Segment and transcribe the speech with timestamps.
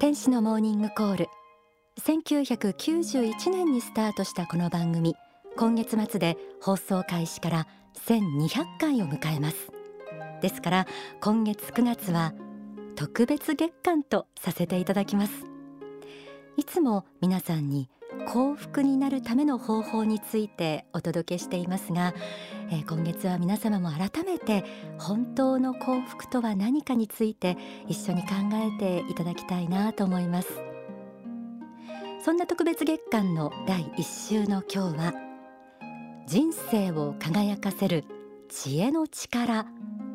[0.00, 1.28] 天使のモーニングコール。
[2.02, 5.14] 1991年にスタートしたこの番組。
[5.58, 7.66] 今月末で放送開始から
[8.06, 9.70] 1200回を迎えます。
[10.40, 10.86] ですから
[11.20, 12.32] 今月9月は
[12.96, 15.44] 特別月間とさせていただきます。
[16.56, 17.90] いつも皆さんに
[18.26, 22.14] 幸福になるための方法についてお届けしていますが、
[22.70, 24.64] えー、今月は皆様も改めて
[24.98, 27.56] 本当の幸福とは何かについて
[27.88, 30.48] 一緒に考えていただきたいなと思います。
[32.22, 34.02] そんな特別月間の第1
[34.42, 35.14] 週の今日は
[36.26, 38.04] 人生を輝かせる
[38.50, 39.66] 知恵の力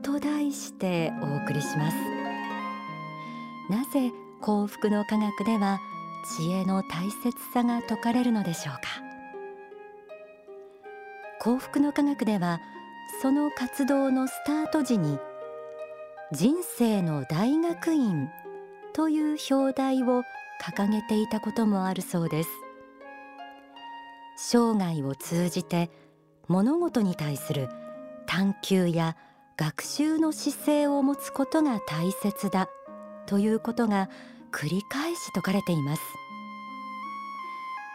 [0.03, 1.97] と題してお送りします。
[3.69, 5.79] なぜ幸福の科学では
[6.25, 8.81] 知恵の大切さが説かれるのでしょうか。
[11.39, 12.59] 幸福の科学では
[13.21, 15.19] その活動のスタート時に
[16.31, 18.29] 人生の大学院
[18.93, 20.23] という表題を
[20.59, 22.49] 掲げていたこともあるそうです。
[24.37, 25.91] 生涯を通じて
[26.47, 27.69] 物事に対する
[28.25, 29.15] 探求や
[29.57, 32.67] 学習の姿勢を持つことが大切だ
[33.27, 34.09] ということが
[34.51, 36.01] 繰り返し説かれています。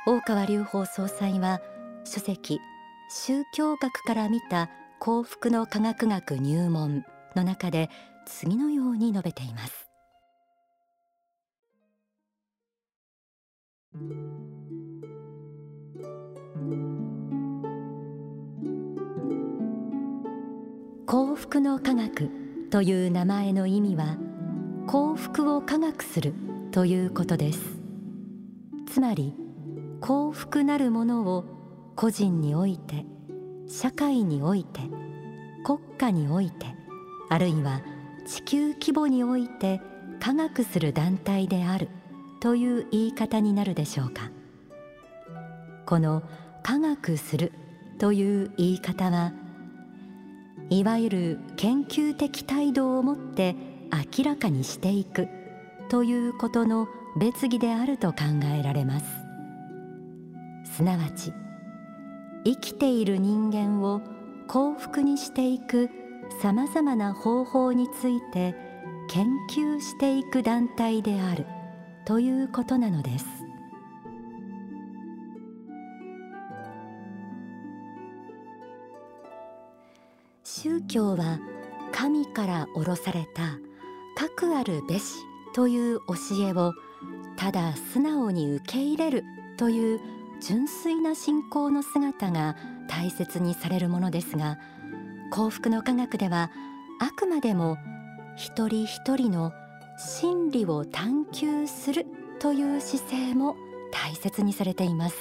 [0.06, 1.60] 大川隆法総裁は
[2.04, 2.58] 書籍
[3.10, 7.90] 宗教学から見た幸福の科学学入門の中で
[8.26, 9.90] 次のように述べています。
[21.06, 22.30] 幸福の科学
[22.70, 24.16] という名前の意味は
[24.90, 26.34] 幸福を科学する
[26.72, 27.60] ということです。
[28.88, 29.36] つまり
[30.00, 31.44] 幸福なるものを
[31.94, 33.06] 個人において
[33.68, 34.80] 社会において
[35.62, 36.66] 国家において
[37.28, 37.82] あるいは
[38.26, 39.80] 地球規模において
[40.18, 41.88] 科学する団体である
[42.40, 44.32] という言い方になるでしょうか。
[45.86, 46.24] この
[46.64, 47.52] 科学する
[48.00, 49.32] という言い方は
[50.68, 55.28] いわゆる研究的態度をもって明らかにしていく
[55.88, 58.24] ということの別儀であると考
[58.58, 59.06] えられます。
[60.64, 61.32] すなわち
[62.44, 64.00] 生きている人間を
[64.46, 65.90] 幸福にしていく
[66.40, 68.54] さまざまな方法について
[69.08, 71.46] 研究していく団体である
[72.06, 73.26] ということなのです。
[80.44, 81.40] 宗教は
[81.92, 83.58] 神から降ろされた
[84.14, 85.16] 核あるべし
[85.54, 86.72] という教えを
[87.36, 89.24] ただ素直に受け入れる
[89.56, 90.00] という
[90.40, 92.56] 純粋な信仰の姿が
[92.88, 94.58] 大切にされるものですが
[95.30, 96.50] 幸福の科学では
[97.00, 97.78] あくまでも
[98.36, 99.52] 一人一人の
[99.98, 102.06] 真理を探求する
[102.38, 103.56] という姿勢も
[103.92, 105.16] 大切にされています。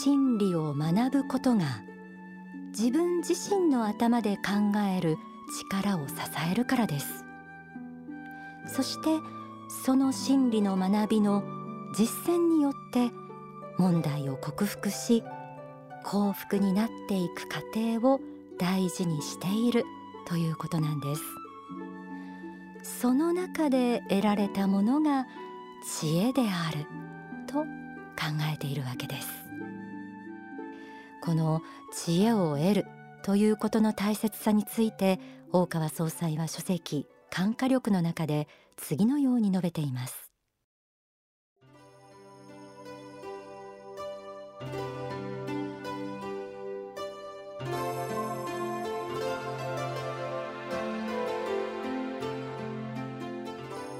[0.00, 1.82] 真理を学ぶことが
[2.70, 5.18] 自分自身の頭で考える
[5.58, 6.14] 力を支
[6.50, 7.24] えるからです。
[8.66, 9.20] そして
[9.84, 11.42] その真理の学びの
[11.96, 13.10] 実践によって
[13.78, 15.22] 問題を克服し
[16.04, 18.20] 幸福になっていく過程を
[18.58, 19.84] 大事にしている
[20.26, 21.22] ということなんです。
[23.00, 25.26] その中で得られたものが
[26.00, 26.86] 知恵である
[27.46, 27.66] と考
[28.52, 29.28] えているわけです。
[31.22, 31.62] この
[31.92, 32.86] 知恵を得る
[33.22, 35.18] ということの大切さについて
[35.56, 40.32] 大川総裁は書籍感化力の中で次のように述べています。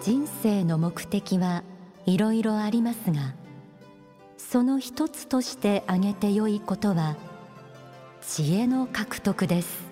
[0.03, 1.63] 人生の目的は
[2.05, 3.33] いろいろありますが
[4.37, 7.15] その一つとして挙げてよいことは
[8.21, 9.84] 知恵の獲得です。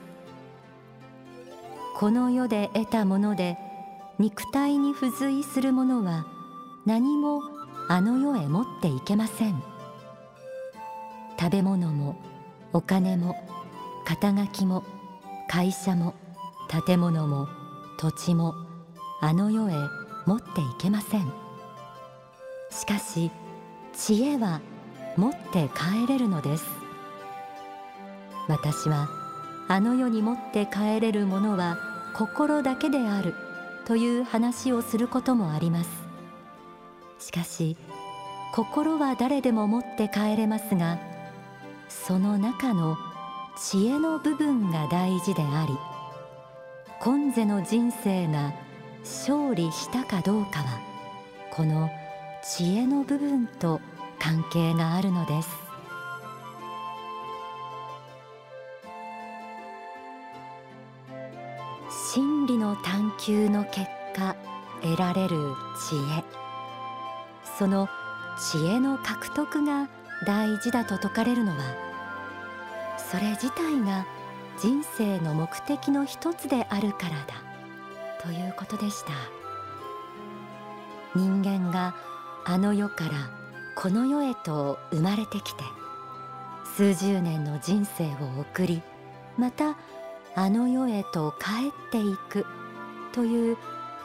[2.03, 3.57] この世で得たもので
[4.19, 6.27] 肉体に付随するものは
[6.85, 7.41] 何も
[7.89, 9.63] あの世へ持っていけません。
[11.39, 12.17] 食べ物も
[12.73, 13.37] お金も
[14.05, 14.83] 肩書きも
[15.47, 16.15] 会社も
[16.85, 17.47] 建物も
[18.01, 18.57] 土地も
[19.21, 19.75] あの世へ
[20.27, 21.33] 持っていけません。
[22.73, 23.31] しかし
[23.93, 24.61] 知恵は
[25.17, 26.67] 持って帰れるのです。
[28.49, 29.09] 私は
[29.69, 33.35] あの世に持って帰れるものは心だけである
[33.85, 35.91] という話をすることもあります。
[37.23, 37.77] しかし
[38.53, 40.99] 心は誰でも持って帰れますが
[41.89, 42.97] その中の
[43.57, 45.75] 知恵の部分が大事であり
[47.01, 48.53] 今世の人生が
[49.01, 50.81] 勝利したかどうかは
[51.51, 51.91] この
[52.45, 53.81] 知恵の部分と
[54.19, 55.72] 関係があるのです。
[61.93, 63.87] 真理の探求の結
[64.17, 64.35] 果
[64.83, 65.37] 得られる
[65.89, 66.25] 知恵。
[67.59, 67.89] その
[68.39, 69.89] 知恵の獲得が
[70.27, 71.59] 大事だと説かれるのは
[72.97, 74.07] それ自体が
[74.59, 79.13] 人生の目的の一つであるからだということでした。
[81.15, 81.95] 人間が
[82.45, 83.11] あの世から
[83.77, 85.63] この世へと生まれてきて
[86.75, 88.83] 数十年の人生を送り
[89.37, 89.77] また
[90.35, 92.47] あの世へと帰っていく。
[93.13, 93.57] という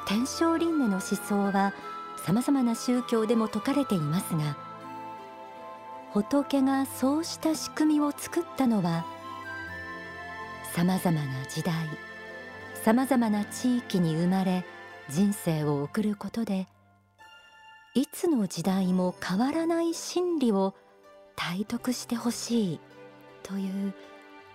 [0.05, 1.73] 天正輪廻の思想は
[2.17, 4.57] さまざまな宗教でも説かれていますが
[6.11, 9.05] 仏がそうした仕組みを作ったのは
[10.73, 11.73] さまざまな時代
[12.83, 14.65] さまざまな地域に生まれ
[15.09, 16.67] 人生を送ることで
[17.93, 20.75] いつの時代も変わらない真理を
[21.35, 22.79] 体得してほしい
[23.43, 23.93] という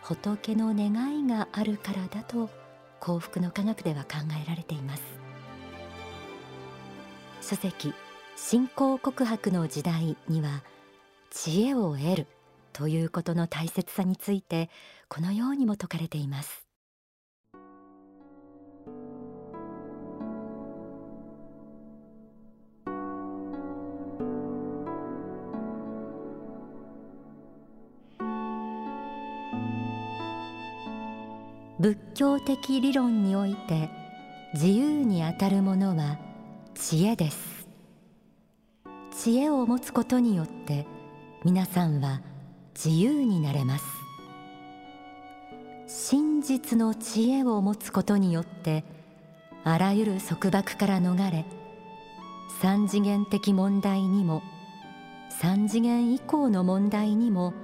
[0.03, 2.51] 仏の願いがあるからだと
[3.01, 5.03] 幸福の科学では考えられています。
[7.41, 7.95] 書籍
[8.37, 10.63] 信仰告白の時代には
[11.31, 12.27] 知恵を得る
[12.73, 14.71] ということの大切さについて
[15.09, 16.67] このようにも説かれています。
[31.82, 33.90] 仏教的理論において
[34.55, 36.17] 自由にあたるものは
[36.76, 37.67] 知恵です。
[39.11, 40.87] 知恵を持つことによって
[41.44, 42.20] 皆さんは
[42.73, 43.84] 自由になれます。
[45.88, 48.84] 真実の知恵を持つことによって
[49.64, 51.44] あらゆる束縛から逃れ
[52.61, 54.44] 三次元的問題にも
[55.31, 57.55] 三次元以降の問題にも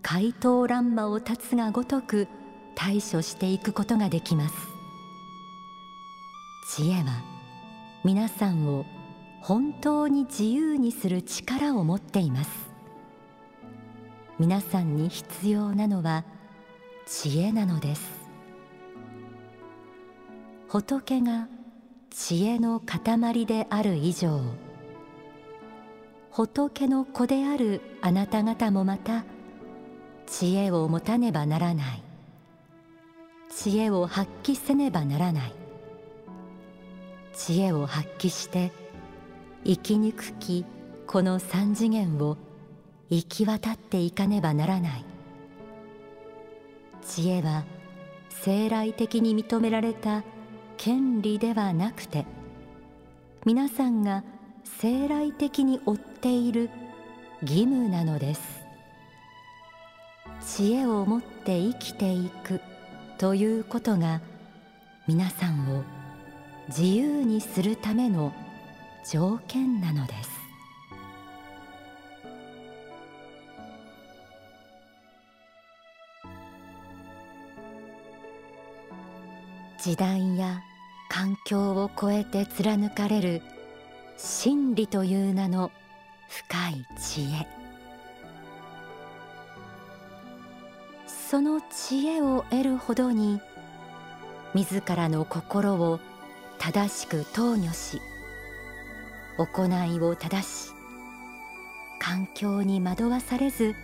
[0.00, 2.26] 怪盗乱魔を断つがごとく
[2.78, 4.54] 対処していくことができます。
[6.76, 7.24] 知恵は
[8.04, 8.86] 皆さんを
[9.42, 12.50] 本当に自由にする力を持っています。
[14.38, 16.24] 皆さんに必要なのは
[17.04, 18.02] 知恵なのです。
[20.68, 21.48] 仏が
[22.10, 24.40] 知恵の塊である以上
[26.30, 29.24] 仏の子であるあなた方もまた
[30.26, 32.07] 知恵を持たねばならない。
[33.50, 35.52] 知恵を発揮せねばならない。
[37.34, 38.72] 知恵を発揮して
[39.64, 40.64] 生きにくき
[41.06, 42.36] この三次元を
[43.10, 45.04] 行き渡っていかねばならない。
[47.06, 47.64] 知恵は
[48.28, 50.22] 生来的に認められた
[50.76, 52.26] 権利ではなくて
[53.44, 54.22] 皆さんが
[54.64, 56.70] 生来的に負っている
[57.42, 58.42] 義務なのです。
[60.46, 62.60] 知恵を持って生きていく。
[63.18, 64.20] ということが
[65.08, 65.82] 皆さんを
[66.68, 68.32] 自由にするための
[69.04, 70.38] 条件なのです。
[79.82, 80.60] 時代や
[81.10, 83.42] 環境を超えて貫かれる
[84.16, 85.72] 真理という名の
[86.28, 87.57] 深い知恵。
[91.30, 93.42] その知恵を得るほどに
[94.54, 96.00] 自らの心を
[96.58, 98.00] 正しく投与し
[99.36, 100.72] 行いを正し
[102.00, 103.74] 環境に惑わされず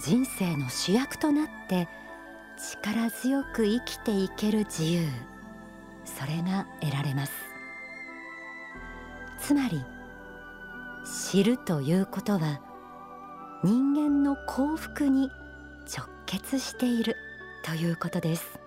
[0.00, 1.86] 人生の主役となって
[2.56, 5.06] 力強く生きていける自由
[6.06, 7.32] それが得られます。
[9.38, 9.84] つまり
[11.30, 12.62] 知るということは
[13.62, 15.30] 人間の幸福に
[15.94, 17.16] 直結している
[17.64, 18.60] ということです。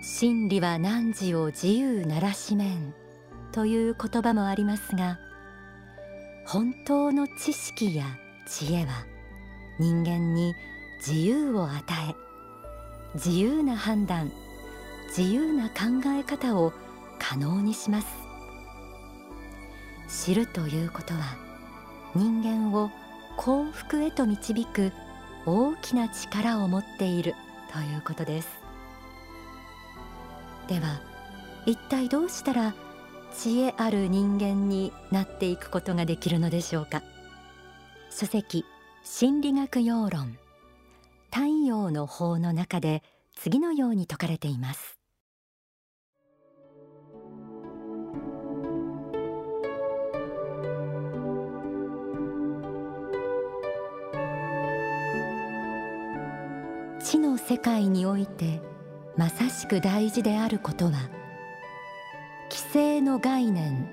[0.00, 2.94] 真理は汝を自由ならしめん
[3.50, 5.18] という言葉もありますが
[6.46, 8.04] 本当の知識や
[8.46, 9.04] 知恵は
[9.80, 10.54] 人間に
[11.04, 12.14] 自由を与え
[13.16, 14.30] 自由な判断
[15.08, 16.72] 自由な考え方を
[17.18, 18.06] 可能にします。
[20.08, 21.36] 知るということは
[22.14, 22.88] 人間を
[23.36, 24.92] 幸福へと導く
[25.44, 27.34] 大きな力を持っている
[27.72, 28.48] ということです。
[30.68, 31.00] では
[31.64, 32.74] 一体どうしたら
[33.32, 37.02] 知恵ある人間になっていくことができるのでしょうか。
[38.10, 38.64] 書籍
[39.04, 40.38] 心理学要論。
[41.30, 43.02] 太陽の法の中で
[43.34, 44.98] 次のように説かれています。
[57.06, 58.60] 地の世界において
[59.16, 61.08] まさしく大事であることは
[62.50, 63.88] 規制の概念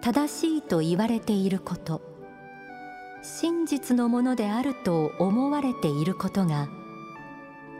[0.00, 2.02] 正しいと言われていること
[3.22, 6.68] 真実のものであると思われていることが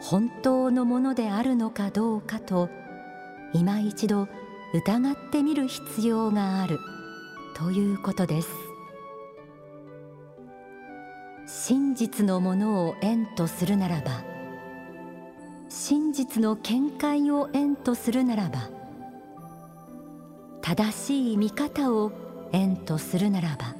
[0.00, 2.68] 本当のものであるのかどうかと
[3.52, 4.28] 今一度
[4.72, 6.78] 疑ってみる必要がある
[7.56, 8.69] ということです。
[11.52, 14.22] 真実のものを縁とするならば
[15.68, 18.70] 真実の見解を縁とするならば
[20.62, 22.12] 正しい見方を
[22.52, 23.74] 縁とするならば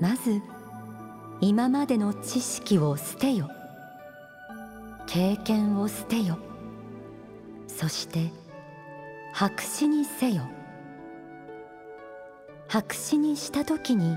[0.00, 0.40] まず
[1.40, 3.50] 今までの知識を捨てよ。
[5.08, 6.38] 経験を捨てよ。
[7.66, 8.30] そして
[9.32, 10.42] 白紙にせよ。
[12.68, 14.16] 白紙にした時に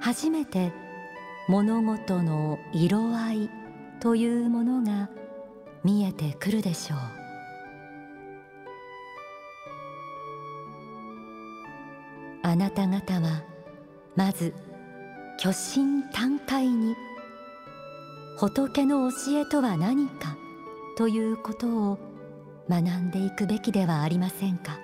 [0.00, 0.72] 初めて
[1.50, 3.50] 物事の色合い
[3.98, 5.10] というものが
[5.82, 6.98] 見えてくるでしょう。
[12.44, 13.42] あなた方は
[14.14, 14.54] まず
[15.38, 16.94] 虚心坦懐に
[18.38, 20.36] 仏の教えとは何か
[20.96, 21.98] ということを
[22.68, 24.78] 学んでいくべきではありませんか。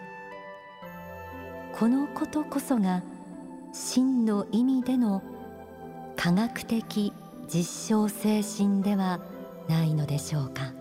[1.78, 3.04] このことこそが
[3.72, 5.22] 真の意味での
[6.16, 7.12] 科学的
[7.48, 9.20] 実証精神では
[9.68, 10.72] ないのでしょうか。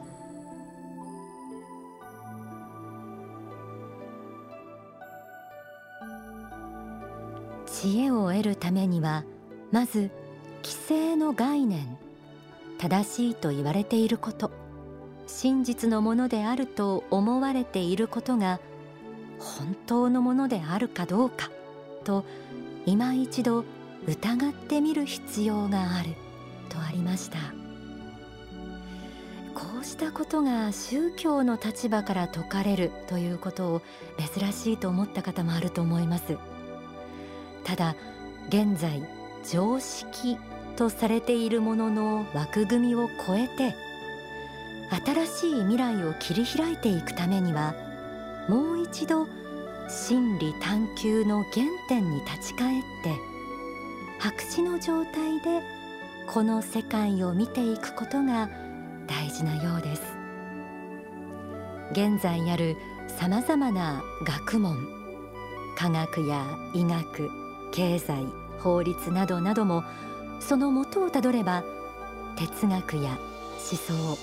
[7.67, 9.25] 知恵を得るためには
[9.71, 10.09] まず
[10.63, 11.97] 規制の概念
[12.79, 14.49] 正しいと言われていること
[15.27, 18.59] 真実のものであると思われていることが
[19.39, 21.51] 本当のものであるかどうか
[22.03, 22.25] と
[22.85, 23.65] 今一度
[24.07, 26.15] 疑ってみる必要がある
[26.69, 27.37] とありました。
[29.55, 33.81] こうしたことが宗教の立場から説かれるということを
[34.17, 36.37] 珍しいと思った方もあると思います。
[37.63, 37.95] ただ
[38.49, 39.01] 現在
[39.49, 40.37] 常識
[40.75, 43.73] とされているものの枠組みを超えて
[45.05, 47.73] 新しい未来を切り開いていくためには
[48.49, 49.27] もう一度
[49.89, 53.34] 真理探求の原点に立ち返って
[54.19, 55.61] 白紙の状態で
[56.27, 58.49] この世界を見ていくことが
[59.07, 60.01] 大事なようです。
[61.91, 62.75] 現在ある
[63.07, 64.75] さまざまな学問
[65.77, 67.29] 科学や医学
[67.71, 68.25] 経済
[68.59, 69.83] 法律などなども
[70.39, 71.63] その元をたどれば
[72.37, 73.17] 哲学や
[73.71, 74.17] 思想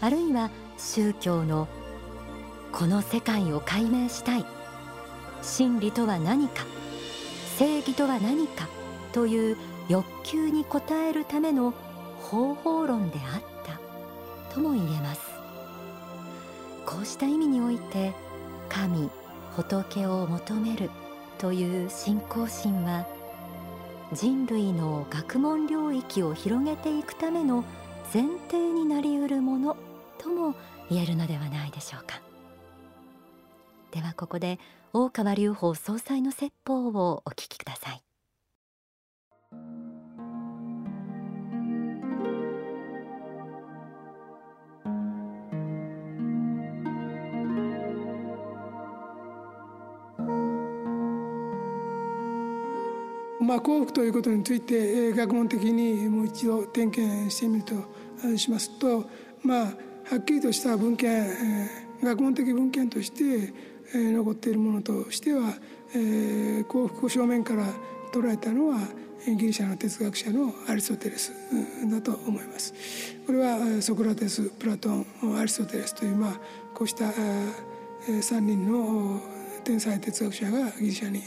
[0.00, 1.68] あるいは宗教の
[2.72, 4.46] この世界を解明したい。
[5.42, 6.64] 真理とは何か
[7.58, 8.68] 正義とは何か
[9.12, 9.56] という
[9.88, 11.72] 欲求に応えるための
[12.20, 14.52] 方法論であった。
[14.54, 15.20] とも言えます。
[16.84, 18.12] こうした意味において
[18.68, 19.08] 神
[19.56, 20.90] 仏を求める
[21.38, 23.06] という信仰心は
[24.12, 27.64] 人類の学問領域を広げていくための
[28.12, 29.76] 前提になりうるもの
[30.18, 30.54] とも
[30.90, 32.20] 言えるのではないでしょうか。
[33.90, 34.58] ではここで
[34.92, 38.02] 大川隆法総裁の説法をお聞きください。
[53.52, 59.04] まあ、幸福ということについて学問的にもう一度点検してみるとしますと
[59.42, 59.72] まあは
[60.18, 61.68] っきりとした文献
[62.02, 63.52] 学問的文献として
[63.94, 65.52] 残っているものとしては
[66.66, 67.66] 幸福を正面から
[68.10, 68.78] 捉えたのは
[69.26, 71.34] ギリシャの哲学者のアリストテレス
[71.90, 72.72] だと思います。
[73.26, 75.06] これはソクラテスプラトン
[75.38, 76.40] アリストテレスというまあ
[76.72, 77.04] こうした
[78.06, 79.20] 3人の
[79.62, 81.18] 天才哲学者がギリシャに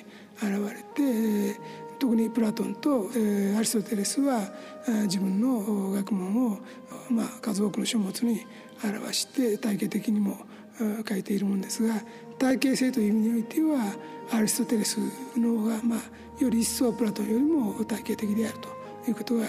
[0.41, 1.60] 現れて
[2.05, 3.09] 特にプラトンと
[3.57, 4.47] アリストテレスは
[5.05, 6.59] 自分の学問を
[7.09, 8.45] まあ数多くの書物に
[8.83, 10.38] 表して体系的にも
[11.09, 11.95] 書いているものですが
[12.38, 13.95] 体系性という意味においては
[14.31, 15.00] アリストテレス
[15.35, 16.00] の方がまあ
[16.43, 18.69] より一層プラトンよりも体系的であると
[19.09, 19.45] いうことが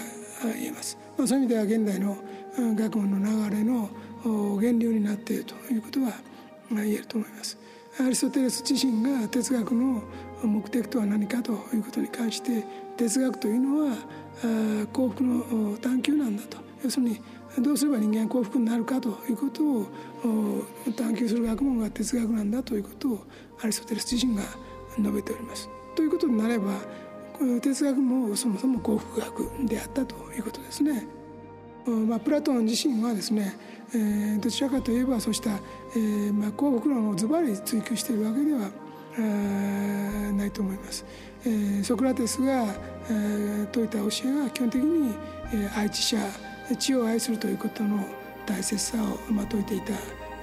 [0.54, 0.96] 言えます。
[1.18, 2.16] まあ、そういう意味では現代の
[2.74, 3.90] 学問の流れの
[4.24, 6.12] 源流になっているということは
[6.70, 7.58] 言えると思います。
[7.98, 10.02] アリストテレス自身が哲学の
[10.42, 12.64] 目的とは何かということに関して
[12.96, 13.96] 哲学というのは
[14.92, 17.20] 幸福の探求なんだと要するに
[17.58, 19.86] どうすれば人間幸福になるかということを
[20.94, 23.26] 探求する学問が哲学なんだということを
[23.62, 24.42] アリストテレス自身が
[24.98, 25.70] 述べております。
[25.94, 26.72] ということになれば
[27.62, 31.06] 哲学もそもそも幸福学であったということですね。
[31.86, 33.56] まあ、プラトン自身はですね、
[33.94, 35.50] えー、どちらかといえばそうした、
[35.94, 38.70] えーまあ、幸福論をズバリ追求しているわけでは
[39.22, 41.04] ないと思います。
[41.44, 42.64] えー、ソクラテスが、
[43.08, 45.14] えー、説いた教えは基本的に、
[45.52, 46.18] えー、愛知者
[46.78, 48.04] 知を愛するということの
[48.44, 49.92] 大切さを、まあ、説いていた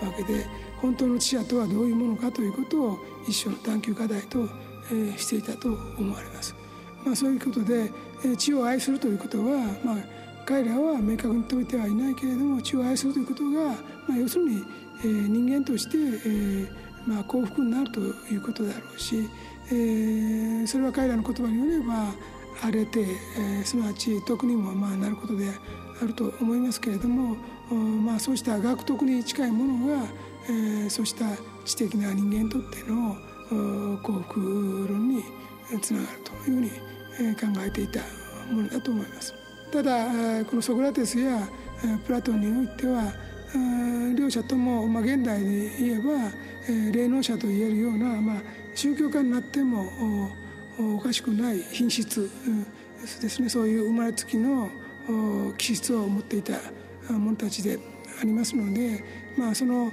[0.05, 0.45] わけで
[0.81, 4.47] 本当の知者とはどういうものかということを一生の探求課題と、
[4.91, 6.55] えー、していたと思われます。
[7.05, 7.91] まあ、そういうことで、
[8.23, 9.97] えー、知を愛するということは、まあ、
[10.45, 13.75] 彼らは明確に説いてはいないけれども知を愛するということが、
[14.07, 14.63] まあ、要するに、
[15.01, 19.29] えー、人間として、えーまあ、幸福になるということだろうし、
[19.67, 22.13] えー、それは彼らの言葉によれば
[22.61, 25.49] 荒れて、えー、すなわち徳にもまあなることで
[26.01, 27.35] あると思いますけれども、
[27.71, 30.05] まあ、そうした学徳に近いものが、
[30.47, 31.25] えー、そうした
[31.65, 33.15] 知的な人間にとっての
[34.01, 35.23] 幸福論に
[35.81, 36.69] つながるというふうに
[37.55, 37.99] 考えていた
[38.51, 39.33] ものだと思います。
[39.71, 41.47] ただこのソクラテスや
[42.05, 43.13] プラトンにおいては
[44.15, 46.31] 両者とも、まあ、現代で言えば、
[46.69, 48.41] え霊能者と言えるような、まあ、
[48.73, 50.31] 宗教家になっても
[50.79, 52.29] おかしくない品質
[53.21, 54.69] ですねそういう生まれつきの
[55.57, 56.53] 気質を持っていた
[57.09, 57.77] 者たちで
[58.21, 59.03] ありますので、
[59.37, 59.91] まあ、その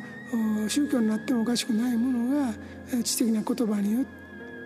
[0.68, 2.54] 宗教になってもおかしくないものが
[3.02, 4.04] 知的な言葉によっ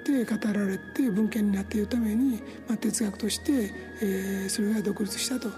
[0.05, 3.73] て語られて文献になっているために、まあ、哲学として、
[4.03, 5.51] えー、それが独立したとい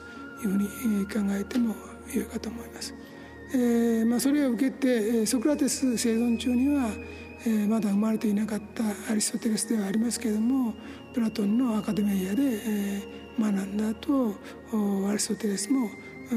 [0.45, 1.75] うふうに考えても
[2.14, 2.95] よいかと思います。
[3.55, 6.91] えーまあ、それを受けてソクラテス生存中には、
[7.47, 10.75] えー、まだ生まれていなかったアリストテレスではありますけれども
[11.15, 14.35] プラトンのアカデミアで、えー、学んだ後
[15.09, 15.91] アリストテレスも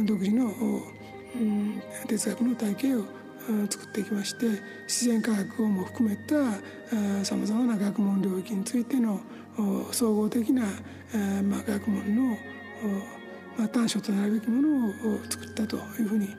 [0.06, 3.04] 独自の、うん、哲学の体系を
[3.70, 4.46] 作ってきまして
[4.88, 9.20] 自然科学をも含めたさまざまな学問領域についての
[9.92, 10.64] 総合的な、
[11.44, 12.38] まあ、学問の、
[13.58, 14.94] まあ、短所となるべきものを
[15.30, 16.30] 作ったというふうに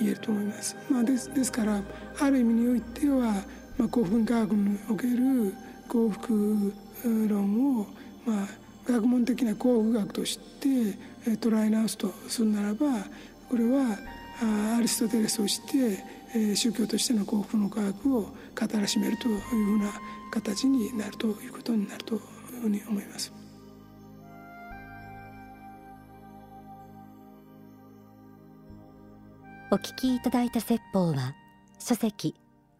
[0.00, 0.76] 言えると思います。
[0.90, 1.82] まあ、ですですから
[2.20, 3.44] ある意味においては、
[3.78, 5.54] まあ、幸福科学における
[5.88, 6.72] 幸福
[7.28, 7.86] 論を、
[8.24, 8.46] まあ、
[8.90, 10.68] 学問的な幸福学として
[11.36, 12.86] 捉え直すとするならば
[13.48, 13.98] これは
[14.76, 18.30] アリストテレスをして宗教としての幸福の科学を語
[18.74, 19.92] らしめるというふうな
[20.30, 22.20] 形になるということになるという
[22.62, 23.45] ふうに思います。
[29.72, 31.34] お聞きいただいた説法は
[31.80, 32.36] 書籍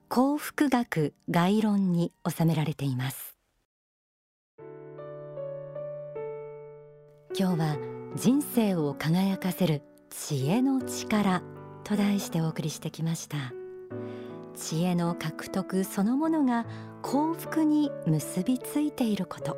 [0.06, 3.36] 幸福学概論に収められています。
[7.36, 7.76] 今日は
[8.14, 11.42] 人生を輝かせる知恵の力
[11.82, 13.36] と題してお送りしてきました。
[14.54, 16.66] 知恵の獲得そのものが
[17.02, 19.56] 幸福に結びついていること。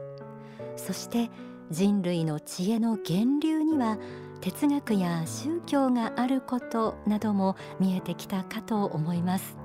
[0.77, 1.29] そして
[1.71, 3.99] 人類の知恵の源流には
[4.41, 9.57] 哲学や宗教があることなども見えてきたかと思います。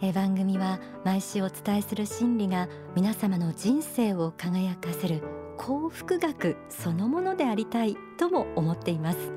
[0.00, 5.22] え番組は毎週お伝えする真理が皆様の人生を輝かせる
[5.56, 9.32] 幸福学そのものでありたいとも思っています。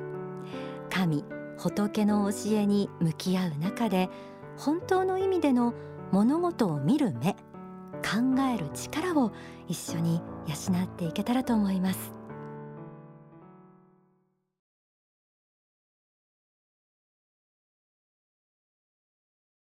[0.89, 1.23] 神
[1.57, 4.09] 仏の教えに向き合う中で
[4.57, 5.73] 本当の意味での
[6.11, 7.33] 物事を見る目
[8.03, 9.31] 考える力を
[9.67, 12.16] 一緒に養っていけたらと思います。